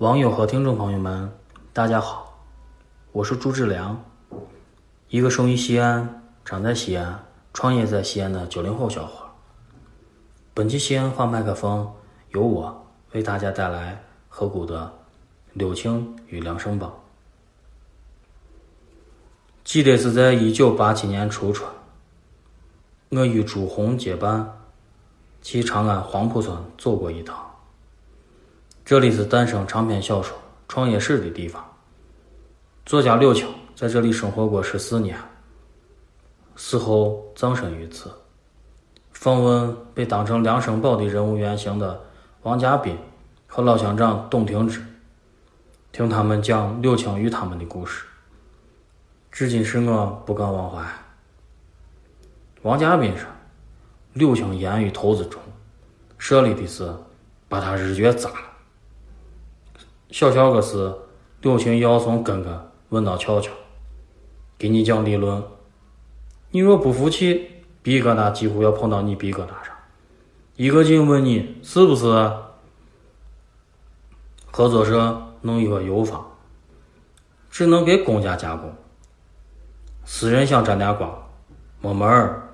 [0.00, 1.30] 网友和听众朋友们，
[1.74, 2.34] 大家好，
[3.12, 4.02] 我是朱志良，
[5.10, 7.22] 一个生于西安、长在西安、
[7.52, 9.26] 创业在西安的九零后小伙。
[10.54, 11.86] 本期西安话麦克风
[12.30, 14.86] 由我为大家带来河谷的
[15.52, 16.90] 《柳青与梁生榜》。
[19.64, 21.70] 记得是在一九八七年初春，
[23.10, 24.50] 我与朱红结伴
[25.42, 27.49] 去长安黄浦村走过一趟。
[28.90, 30.36] 这里是诞生长篇小说
[30.66, 31.64] 《创业史》的地方。
[32.84, 35.16] 作家柳青在这里生活过十四年，
[36.56, 38.10] 死后葬身于此。
[39.12, 42.00] 访问被当成梁生宝的人物原型的
[42.42, 42.98] 王家斌
[43.46, 44.84] 和老乡长董廷芝，
[45.92, 48.04] 听他们讲柳青与他们的故事，
[49.30, 50.84] 至今使我不敢忘怀。
[52.62, 53.28] 王家斌说
[54.14, 55.40] ：“柳青言语头子重，
[56.18, 56.92] 设立的是
[57.48, 58.46] 把他日月砸了。”
[60.10, 60.92] 小小个事，
[61.40, 62.52] 柳青要从根根
[62.88, 63.52] 问到翘翘，
[64.58, 65.42] 给你讲理论。
[66.50, 67.48] 你若不服气，
[67.82, 69.74] 鼻疙瘩几乎要碰到你鼻疙瘩上。
[70.56, 72.06] 一个劲问你是不是？
[74.50, 76.26] 合作社弄一个油坊，
[77.48, 78.74] 只能给公家加工，
[80.04, 81.30] 私人想沾点光，
[81.80, 82.48] 没门儿。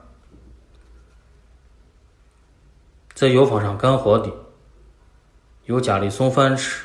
[3.14, 4.30] 在油坊上干活的，
[5.64, 6.84] 有家里送饭吃。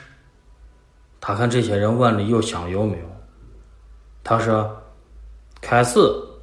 [1.21, 3.05] 他看这些人碗里有香油没有？
[4.23, 4.75] 他说
[5.61, 5.99] ：“开始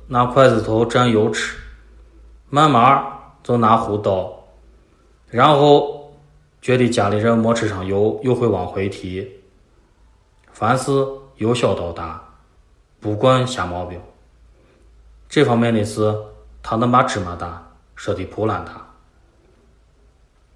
[0.06, 1.56] 拿筷子头蘸油吃，
[2.48, 3.04] 慢慢
[3.42, 4.32] 就拿壶倒，
[5.28, 6.12] 然后
[6.62, 9.28] 觉得家里人没吃上油，又会往回提。
[10.52, 10.90] 凡事
[11.36, 12.22] 由小到大，
[13.00, 14.00] 不管瞎毛病。
[15.28, 16.16] 这方面的事，
[16.62, 18.84] 他能把芝麻大说的破烂大。”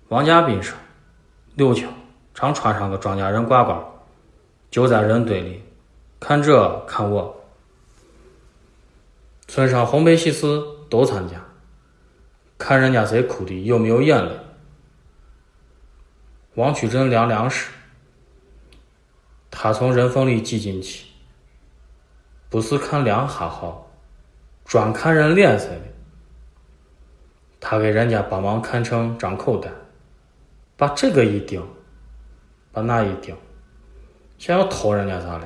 [0.09, 0.77] 王家斌说
[1.55, 1.89] ：“柳青
[2.34, 3.79] 常穿上个庄稼人褂褂。”
[4.73, 5.62] 就在人堆里，
[6.19, 7.45] 看这看我，
[9.47, 11.45] 村上红白喜事都参加，
[12.57, 14.33] 看人家谁哭的有没有眼泪。
[16.55, 17.70] 王曲镇凉凉时，
[19.51, 21.05] 他从人缝里挤进去，
[22.48, 23.91] 不是看凉哈好，
[24.64, 25.83] 专看人脸色的。
[27.61, 29.70] 他给人家帮忙看成张口袋，
[30.79, 31.63] 把这个一顶，
[32.73, 33.36] 把那一顶。
[34.42, 35.45] 想要偷人家啥嘞？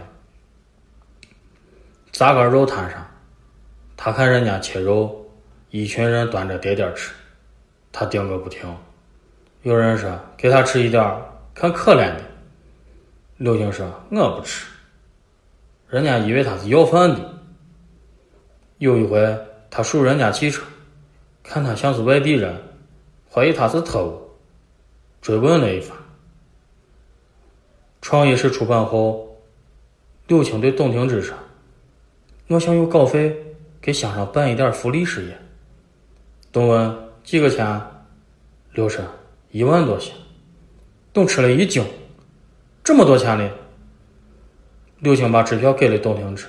[2.13, 3.07] 砸个肉摊上，
[3.95, 5.31] 他看人家切肉，
[5.69, 7.13] 一群人端着碟碟吃，
[7.93, 8.75] 他盯个不停。
[9.65, 11.15] 有人说给他吃一点
[11.55, 12.23] 看可怜的。
[13.37, 14.67] 刘星说我不吃，
[15.91, 17.35] 人家以为他是要饭的。
[18.79, 20.63] 有一回他数人家汽车，
[21.43, 22.63] 看他像是外地人，
[23.31, 24.31] 怀疑他是特务，
[25.21, 25.95] 追问了一番。
[28.09, 29.37] 创业史出版后，
[30.29, 31.37] 柳青对董廷芝说
[32.47, 33.37] ：“我想用稿费
[33.81, 35.37] 给乡上办一点福利事业。”
[36.53, 37.83] 董问：“几个钱？”
[38.75, 39.05] 柳说
[39.51, 40.13] ：“一万多些。”
[41.13, 41.85] 董吃了一惊
[42.85, 43.51] ：“这么多钱呢？”
[45.03, 46.47] 柳青把支票给了董廷芝，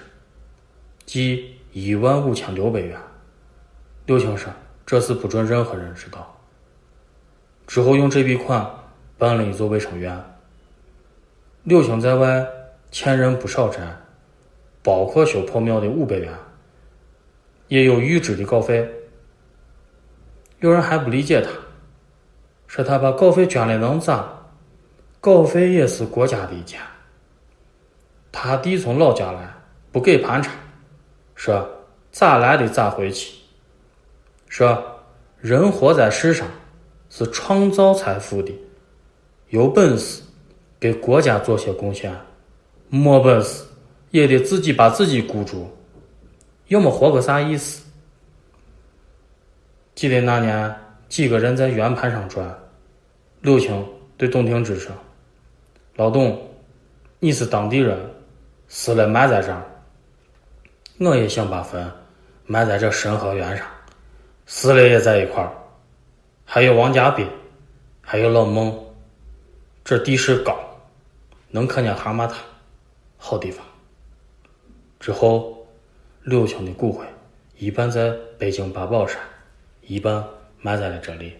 [1.07, 2.95] 即一万五千六百元。
[4.05, 4.53] 柳青说
[4.85, 6.39] ：“这事不准任何人知道。”
[7.65, 8.63] 之后用这笔款
[9.17, 10.23] 办了一座卫生院。
[11.67, 12.47] 柳青在外
[12.91, 13.81] 欠人不少债，
[14.81, 16.33] 包括修破庙的五百元，
[17.67, 18.89] 也有预支的稿费。
[20.61, 21.49] 有人还不理解他，
[22.67, 24.47] 说他把稿费捐了能咋？
[25.19, 26.79] 稿费也是国家的钱。
[28.31, 29.53] 他弟从老家来，
[29.91, 30.55] 不给盘缠，
[31.35, 31.69] 说
[32.13, 33.35] 咋来的咋回去。
[34.47, 35.01] 说
[35.41, 36.47] 人活在世上
[37.09, 38.57] 是创造财富的，
[39.49, 40.23] 有本事。
[40.79, 42.15] 给国家做些贡献，
[42.89, 43.63] 没本事
[44.11, 45.67] 也得自己把自己顾住，
[46.67, 47.83] 要么活个啥意思？
[49.95, 50.75] 记得那年
[51.09, 52.55] 几个人在圆盘上转，
[53.41, 53.83] 刘青
[54.15, 54.95] 对董廷芝说
[55.97, 56.39] ：“老董，
[57.19, 57.97] 你是当地人，
[58.67, 59.65] 死了埋在这儿，
[60.99, 61.91] 我也想把坟
[62.45, 63.65] 埋在这神河院上，
[64.45, 65.51] 死了也在一块儿。
[66.45, 67.27] 还有王家斌，
[68.01, 68.77] 还有老孟，
[69.83, 70.55] 这地势高。”
[71.49, 72.35] 能看见蛤蟆塔，
[73.17, 73.65] 好地方。
[74.99, 75.67] 之后，
[76.23, 77.05] 柳青的骨灰
[77.57, 79.19] 一半在北京八宝山，
[79.81, 80.23] 一半
[80.59, 81.33] 埋在了这里。